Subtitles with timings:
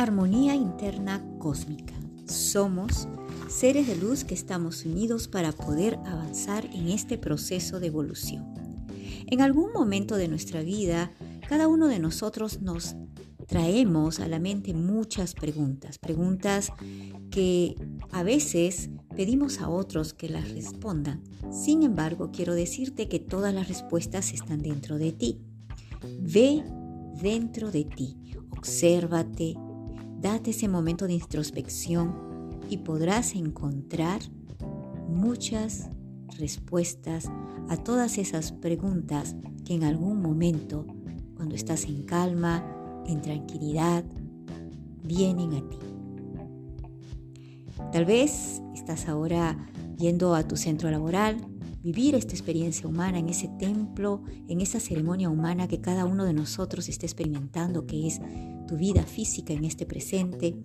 [0.00, 1.92] Armonía interna cósmica.
[2.24, 3.06] Somos
[3.50, 8.54] seres de luz que estamos unidos para poder avanzar en este proceso de evolución.
[9.26, 11.12] En algún momento de nuestra vida,
[11.46, 12.96] cada uno de nosotros nos
[13.46, 16.72] traemos a la mente muchas preguntas, preguntas
[17.30, 17.74] que
[18.10, 21.22] a veces pedimos a otros que las respondan.
[21.52, 25.42] Sin embargo, quiero decirte que todas las respuestas están dentro de ti.
[26.22, 26.64] Ve
[27.20, 28.16] dentro de ti,
[28.48, 29.56] obsérvate,
[30.20, 34.20] Date ese momento de introspección y podrás encontrar
[35.08, 35.88] muchas
[36.38, 37.30] respuestas
[37.70, 39.34] a todas esas preguntas
[39.64, 40.86] que en algún momento,
[41.36, 42.64] cuando estás en calma,
[43.06, 44.04] en tranquilidad,
[45.02, 45.78] vienen a ti.
[47.90, 51.38] Tal vez estás ahora yendo a tu centro laboral,
[51.82, 56.34] vivir esta experiencia humana en ese templo, en esa ceremonia humana que cada uno de
[56.34, 58.20] nosotros está experimentando, que es
[58.66, 60.56] tu vida física en este presente,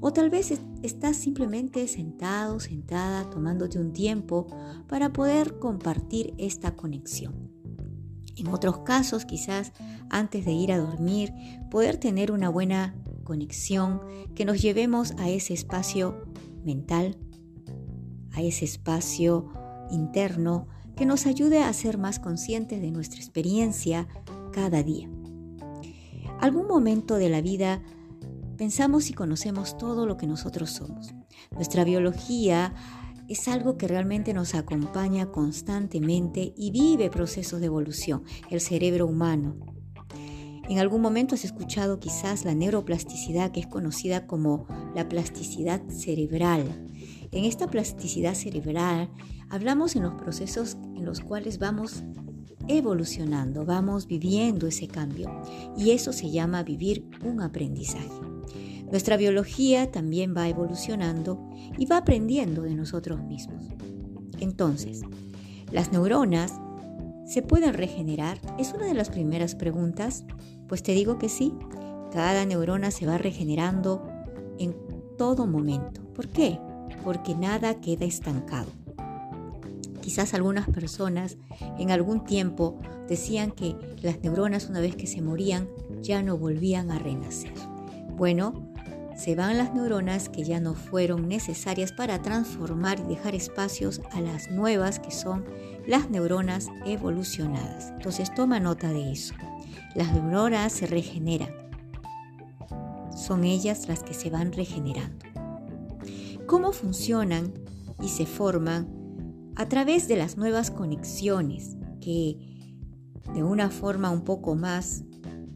[0.00, 4.46] o tal vez estás simplemente sentado, sentada, tomándote un tiempo
[4.88, 7.50] para poder compartir esta conexión.
[8.36, 9.72] En otros casos, quizás
[10.10, 11.32] antes de ir a dormir,
[11.70, 14.00] poder tener una buena conexión
[14.34, 16.24] que nos llevemos a ese espacio
[16.64, 17.18] mental,
[18.32, 19.48] a ese espacio
[19.90, 24.08] interno que nos ayude a ser más conscientes de nuestra experiencia
[24.52, 25.08] cada día.
[26.40, 27.82] Algún momento de la vida
[28.56, 31.14] pensamos y conocemos todo lo que nosotros somos.
[31.52, 32.74] Nuestra biología
[33.28, 39.56] es algo que realmente nos acompaña constantemente y vive procesos de evolución, el cerebro humano.
[40.68, 46.86] En algún momento has escuchado quizás la neuroplasticidad que es conocida como la plasticidad cerebral.
[47.32, 49.10] En esta plasticidad cerebral
[49.50, 52.02] hablamos en los procesos en los cuales vamos
[52.68, 55.30] evolucionando, vamos viviendo ese cambio
[55.76, 58.08] y eso se llama vivir un aprendizaje.
[58.90, 61.38] Nuestra biología también va evolucionando
[61.76, 63.64] y va aprendiendo de nosotros mismos.
[64.40, 65.02] Entonces,
[65.72, 66.54] ¿las neuronas
[67.26, 68.40] se pueden regenerar?
[68.58, 70.24] Es una de las primeras preguntas.
[70.68, 71.52] Pues te digo que sí,
[72.12, 74.06] cada neurona se va regenerando
[74.58, 74.74] en
[75.18, 76.02] todo momento.
[76.14, 76.58] ¿Por qué?
[77.04, 78.70] Porque nada queda estancado.
[80.00, 81.36] Quizás algunas personas
[81.78, 82.78] en algún tiempo
[83.08, 85.68] decían que las neuronas una vez que se morían
[86.00, 87.52] ya no volvían a renacer.
[88.16, 88.72] Bueno,
[89.18, 94.20] se van las neuronas que ya no fueron necesarias para transformar y dejar espacios a
[94.20, 95.44] las nuevas que son
[95.86, 97.90] las neuronas evolucionadas.
[97.90, 99.34] Entonces toma nota de eso.
[99.94, 101.50] Las neuronas se regeneran.
[103.16, 105.27] Son ellas las que se van regenerando.
[106.48, 107.52] ¿Cómo funcionan
[108.02, 112.38] y se forman a través de las nuevas conexiones que
[113.34, 115.04] de una forma un poco más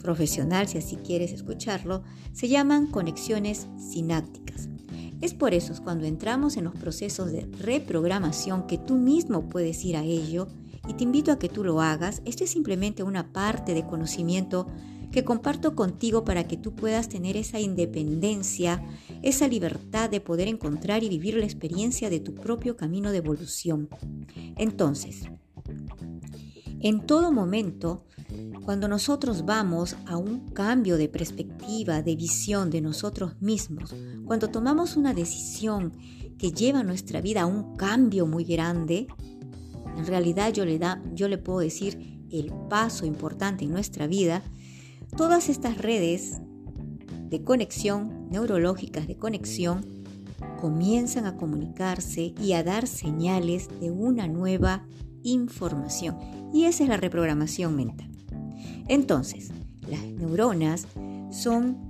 [0.00, 4.68] profesional, si así quieres escucharlo, se llaman conexiones sinápticas.
[5.20, 9.96] Es por eso cuando entramos en los procesos de reprogramación que tú mismo puedes ir
[9.96, 10.46] a ello
[10.86, 12.22] y te invito a que tú lo hagas.
[12.24, 14.68] Esto es simplemente una parte de conocimiento
[15.12, 18.84] que comparto contigo para que tú puedas tener esa independencia,
[19.22, 23.88] esa libertad de poder encontrar y vivir la experiencia de tu propio camino de evolución.
[24.56, 25.24] Entonces,
[26.80, 28.04] en todo momento,
[28.64, 34.96] cuando nosotros vamos a un cambio de perspectiva, de visión de nosotros mismos, cuando tomamos
[34.96, 35.92] una decisión
[36.38, 39.06] que lleva nuestra vida a un cambio muy grande,
[39.96, 44.42] en realidad yo le, da, yo le puedo decir el paso importante en nuestra vida,
[45.14, 46.40] Todas estas redes
[47.28, 49.84] de conexión, neurológicas de conexión,
[50.60, 54.86] comienzan a comunicarse y a dar señales de una nueva
[55.22, 56.16] información.
[56.52, 58.10] Y esa es la reprogramación mental.
[58.88, 59.50] Entonces,
[59.88, 60.86] las neuronas
[61.30, 61.86] son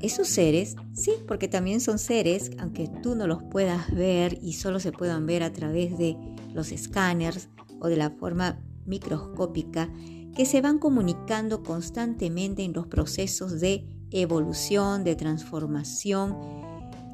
[0.00, 4.80] esos seres, sí, porque también son seres, aunque tú no los puedas ver y solo
[4.80, 6.16] se puedan ver a través de
[6.54, 7.48] los escáneres
[7.80, 9.90] o de la forma microscópica,
[10.34, 16.36] que se van comunicando constantemente en los procesos de evolución, de transformación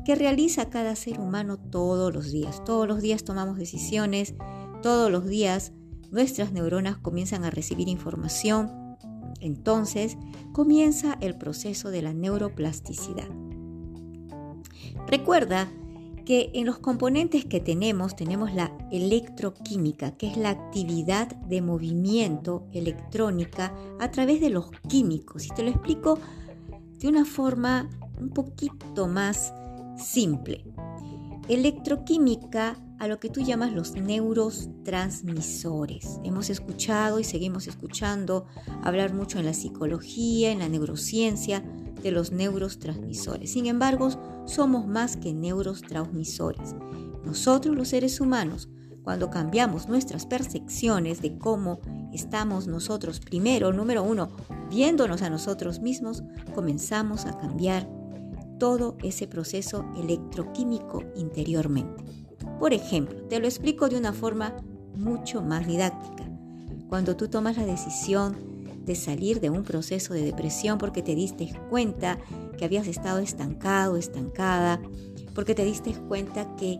[0.05, 2.63] que realiza cada ser humano todos los días.
[2.65, 4.35] Todos los días tomamos decisiones,
[4.83, 5.73] todos los días
[6.13, 8.71] nuestras neuronas comienzan a recibir información.
[9.41, 10.17] Entonces
[10.53, 13.29] comienza el proceso de la neuroplasticidad.
[15.09, 15.69] Recuerda
[16.27, 22.67] que en los componentes que tenemos tenemos la electroquímica, que es la actividad de movimiento
[22.73, 25.47] electrónica a través de los químicos.
[25.47, 26.19] Y te lo explico
[26.99, 27.89] de una forma
[28.21, 29.55] un poquito más
[29.97, 30.65] simple.
[31.49, 36.19] Electroquímica a lo que tú llamas los neurotransmisores.
[36.25, 38.47] Hemos escuchado y seguimos escuchando
[38.83, 41.63] hablar mucho en la psicología, en la neurociencia,
[42.03, 43.53] de los neurotransmisores.
[43.53, 44.11] Sin embargo,
[44.47, 46.75] somos más que neurotransmisores.
[47.25, 48.69] Nosotros los seres humanos,
[49.03, 51.81] cuando cambiamos nuestras percepciones de cómo
[52.13, 54.31] estamos nosotros, primero, número uno,
[54.71, 56.23] viéndonos a nosotros mismos,
[56.55, 57.89] comenzamos a cambiar
[58.59, 62.05] todo ese proceso electroquímico interiormente.
[62.59, 64.57] Por ejemplo, te lo explico de una forma
[64.97, 66.25] mucho más didáctica.
[66.89, 68.56] Cuando tú tomas la decisión
[68.87, 72.19] de salir de un proceso de depresión porque te diste cuenta
[72.57, 74.81] que habías estado estancado, estancada,
[75.35, 76.79] porque te diste cuenta que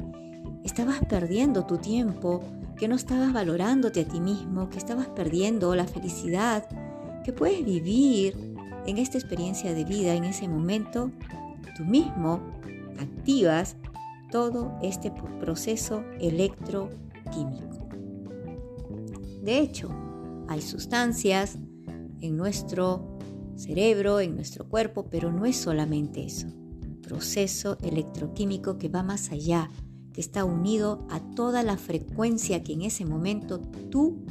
[0.65, 2.43] estabas perdiendo tu tiempo,
[2.79, 6.67] que no estabas valorándote a ti mismo, que estabas perdiendo la felicidad
[7.25, 8.55] que puedes vivir
[8.87, 11.11] en esta experiencia de vida, en ese momento,
[11.77, 12.41] tú mismo
[13.01, 13.77] activas
[14.31, 15.11] todo este
[15.41, 17.89] proceso electroquímico.
[19.43, 19.91] De hecho,
[20.49, 21.59] hay sustancias
[22.21, 23.19] en nuestro
[23.57, 26.49] cerebro, en nuestro cuerpo, pero no es solamente eso.
[27.03, 29.71] Proceso electroquímico que va más allá,
[30.13, 33.61] que está unido a toda la frecuencia que en ese momento
[33.91, 34.25] tú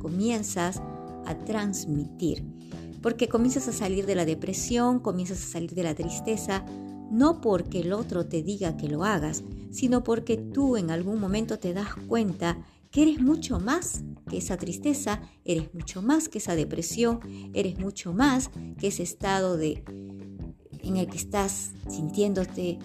[0.00, 0.82] comienzas
[1.26, 2.44] a transmitir.
[3.02, 6.64] Porque comienzas a salir de la depresión, comienzas a salir de la tristeza,
[7.10, 11.58] no porque el otro te diga que lo hagas, sino porque tú en algún momento
[11.58, 12.58] te das cuenta
[12.90, 17.20] que eres mucho más que esa tristeza, eres mucho más que esa depresión,
[17.54, 19.82] eres mucho más que ese estado de
[20.82, 22.78] en el que estás sintiéndote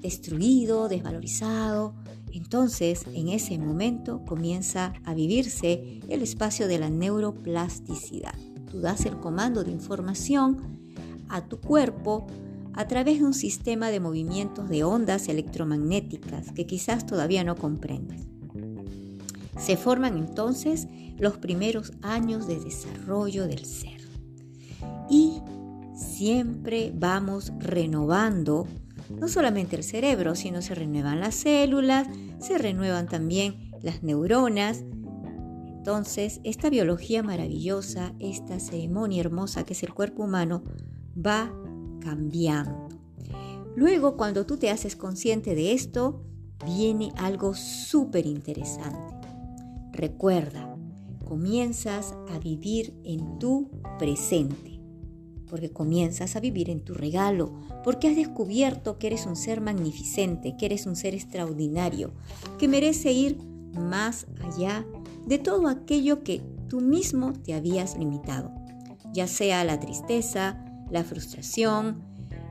[0.00, 1.94] destruido, desvalorizado.
[2.32, 8.34] Entonces, en ese momento comienza a vivirse el espacio de la neuroplasticidad.
[8.70, 10.78] Tú das el comando de información
[11.28, 12.26] a tu cuerpo
[12.74, 18.26] a través de un sistema de movimientos de ondas electromagnéticas que quizás todavía no comprendes.
[19.58, 20.88] Se forman entonces
[21.18, 24.00] los primeros años de desarrollo del ser.
[25.10, 25.42] Y
[25.94, 28.66] siempre vamos renovando
[29.10, 32.08] no solamente el cerebro, sino se renuevan las células,
[32.38, 34.84] se renuevan también las neuronas.
[35.66, 40.62] Entonces, esta biología maravillosa, esta ceremonia hermosa que es el cuerpo humano,
[41.16, 41.52] va
[42.00, 42.88] cambiando.
[43.74, 46.22] Luego, cuando tú te haces consciente de esto,
[46.66, 49.17] viene algo súper interesante.
[49.98, 50.78] Recuerda,
[51.24, 53.68] comienzas a vivir en tu
[53.98, 54.80] presente,
[55.50, 57.52] porque comienzas a vivir en tu regalo,
[57.82, 62.12] porque has descubierto que eres un ser magnificente, que eres un ser extraordinario,
[62.60, 63.38] que merece ir
[63.74, 64.86] más allá
[65.26, 68.52] de todo aquello que tú mismo te habías limitado,
[69.12, 72.04] ya sea la tristeza, la frustración,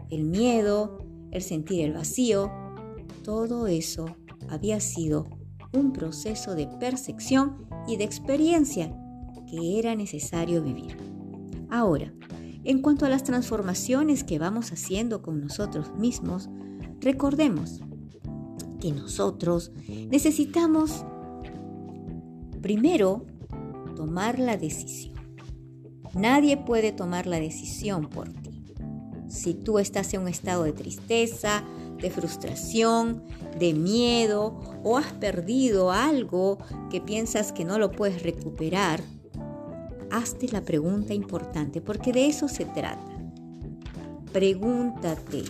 [0.09, 0.97] el miedo,
[1.31, 2.51] el sentir el vacío,
[3.23, 4.17] todo eso
[4.49, 5.36] había sido
[5.73, 8.95] un proceso de percepción y de experiencia
[9.49, 10.97] que era necesario vivir.
[11.69, 12.13] Ahora,
[12.63, 16.49] en cuanto a las transformaciones que vamos haciendo con nosotros mismos,
[16.99, 17.81] recordemos
[18.79, 19.71] que nosotros
[20.09, 21.05] necesitamos
[22.61, 23.25] primero
[23.95, 25.15] tomar la decisión.
[26.13, 28.46] Nadie puede tomar la decisión por ti.
[29.37, 31.63] Si tú estás en un estado de tristeza,
[32.01, 33.23] de frustración,
[33.59, 36.57] de miedo o has perdido algo
[36.89, 38.99] que piensas que no lo puedes recuperar,
[40.09, 43.05] hazte la pregunta importante porque de eso se trata.
[44.33, 45.43] Pregúntate,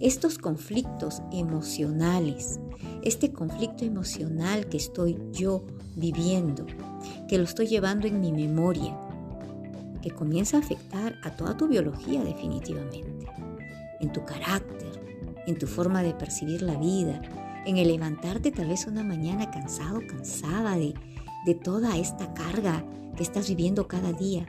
[0.00, 2.58] estos conflictos emocionales,
[3.02, 6.64] este conflicto emocional que estoy yo viviendo,
[7.28, 8.98] que lo estoy llevando en mi memoria,
[10.06, 13.34] que comienza a afectar a toda tu biología definitivamente,
[13.98, 15.02] en tu carácter,
[15.48, 17.20] en tu forma de percibir la vida,
[17.66, 20.94] en el levantarte tal vez una mañana cansado, cansada de,
[21.44, 22.86] de toda esta carga
[23.16, 24.46] que estás viviendo cada día.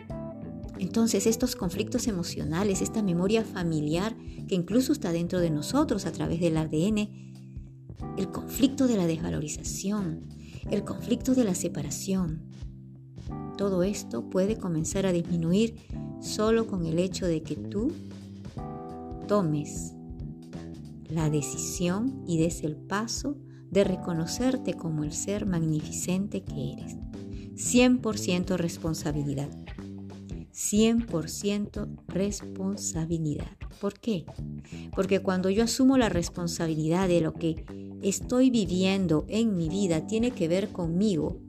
[0.78, 4.16] Entonces estos conflictos emocionales, esta memoria familiar
[4.48, 7.10] que incluso está dentro de nosotros a través del ADN,
[8.16, 10.28] el conflicto de la desvalorización,
[10.70, 12.44] el conflicto de la separación,
[13.58, 15.76] todo esto puede comenzar a disminuir
[16.22, 17.92] solo con el hecho de que tú
[19.28, 19.94] tomes
[21.10, 23.36] la decisión y des el paso
[23.70, 26.96] de reconocerte como el ser magnificente que eres.
[27.56, 29.50] 100% responsabilidad.
[30.54, 33.58] 100% responsabilidad.
[33.82, 34.26] ¿Por qué?
[34.96, 37.64] Porque cuando yo asumo la responsabilidad de lo que
[38.02, 41.40] estoy viviendo en mi vida tiene que ver conmigo,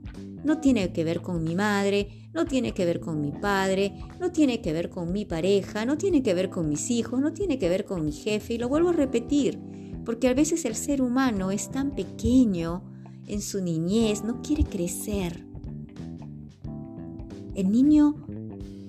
[0.43, 4.31] no tiene que ver con mi madre, no tiene que ver con mi padre, no
[4.31, 7.57] tiene que ver con mi pareja, no tiene que ver con mis hijos, no tiene
[7.59, 8.53] que ver con mi jefe.
[8.53, 9.59] Y lo vuelvo a repetir,
[10.05, 12.83] porque a veces el ser humano es tan pequeño
[13.27, 15.45] en su niñez, no quiere crecer.
[17.55, 18.15] El niño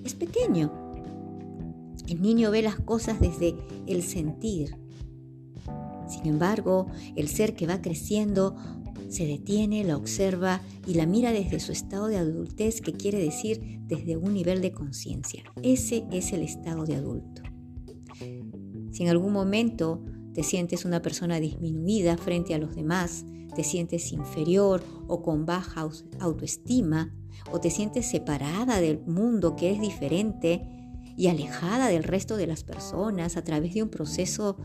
[0.03, 0.71] es pequeño.
[2.07, 3.55] El niño ve las cosas desde
[3.87, 4.77] el sentir.
[6.07, 8.55] Sin embargo, el ser que va creciendo
[9.11, 13.79] se detiene, la observa y la mira desde su estado de adultez, que quiere decir
[13.87, 15.43] desde un nivel de conciencia.
[15.61, 17.43] Ese es el estado de adulto.
[18.91, 20.01] Si en algún momento
[20.33, 25.89] te sientes una persona disminuida frente a los demás, te sientes inferior o con baja
[26.19, 27.13] autoestima,
[27.51, 30.61] o te sientes separada del mundo que es diferente
[31.17, 34.57] y alejada del resto de las personas a través de un proceso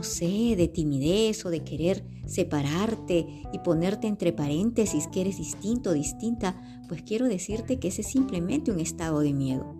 [0.00, 5.90] no sé, de timidez o de querer separarte y ponerte entre paréntesis que eres distinto
[5.90, 6.56] o distinta,
[6.88, 9.74] pues quiero decirte que ese es simplemente un estado de miedo.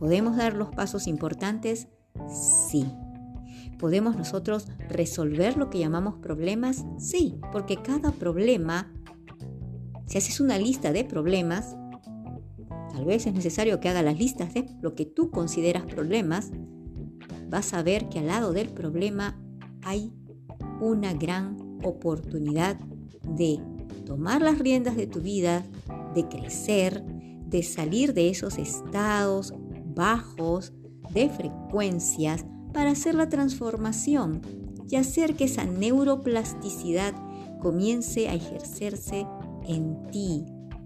[0.00, 1.86] ¿Podemos dar los pasos importantes?
[2.28, 2.84] Sí.
[3.78, 6.84] ¿Podemos nosotros resolver lo que llamamos problemas?
[6.98, 8.92] Sí, porque cada problema,
[10.06, 11.76] si haces una lista de problemas,
[12.94, 16.52] tal vez es necesario que haga las listas de lo que tú consideras problemas,
[17.50, 19.36] vas a ver que al lado del problema
[19.82, 20.12] hay
[20.80, 22.78] una gran oportunidad
[23.36, 23.58] de
[24.06, 25.64] tomar las riendas de tu vida,
[26.14, 29.52] de crecer, de salir de esos estados
[29.86, 30.72] bajos
[31.12, 34.40] de frecuencias para hacer la transformación
[34.88, 37.14] y hacer que esa neuroplasticidad
[37.60, 39.26] comience a ejercerse
[39.66, 40.44] en ti,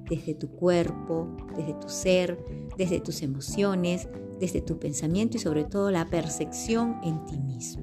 [0.09, 2.39] desde tu cuerpo, desde tu ser,
[2.77, 7.83] desde tus emociones, desde tu pensamiento y sobre todo la percepción en ti mismo.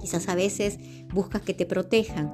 [0.00, 0.78] Quizás a veces
[1.12, 2.32] buscas que te protejan.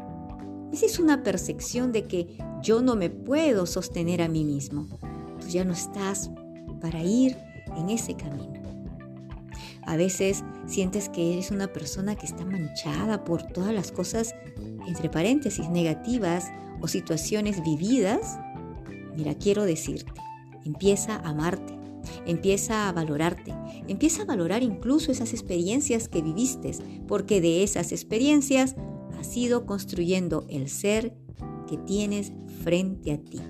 [0.73, 4.87] Esa es una percepción de que yo no me puedo sostener a mí mismo.
[5.41, 6.31] Tú ya no estás
[6.81, 7.37] para ir
[7.77, 8.64] en ese camino.
[9.87, 14.35] A veces sientes que eres una persona que está manchada por todas las cosas,
[14.87, 16.51] entre paréntesis, negativas
[16.81, 18.39] o situaciones vividas,
[19.17, 20.13] mira, quiero decirte,
[20.65, 21.79] empieza a amarte,
[22.27, 23.55] empieza a valorarte,
[23.89, 26.73] empieza a valorar incluso esas experiencias que viviste,
[27.07, 28.77] porque de esas experiencias
[29.19, 31.15] has ido construyendo el ser
[31.69, 33.41] que tienes frente a ti.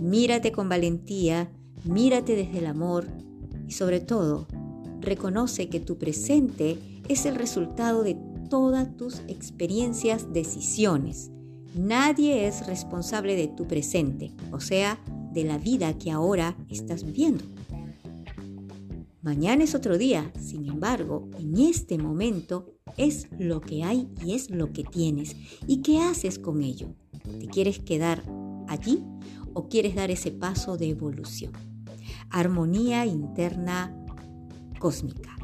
[0.00, 1.50] Mírate con valentía,
[1.84, 3.06] mírate desde el amor
[3.66, 4.46] y sobre todo,
[5.04, 8.16] reconoce que tu presente es el resultado de
[8.48, 11.30] todas tus experiencias, decisiones.
[11.74, 14.98] Nadie es responsable de tu presente, o sea,
[15.32, 17.44] de la vida que ahora estás viviendo.
[19.22, 24.50] Mañana es otro día, sin embargo, en este momento es lo que hay y es
[24.50, 25.34] lo que tienes.
[25.66, 26.94] ¿Y qué haces con ello?
[27.40, 28.22] ¿Te quieres quedar
[28.68, 29.02] allí
[29.54, 31.52] o quieres dar ese paso de evolución?
[32.30, 33.96] Armonía interna
[34.84, 35.34] cósmica.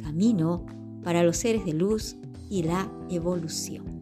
[0.00, 0.64] Camino
[1.02, 2.14] para los seres de luz
[2.48, 3.99] y la evolución.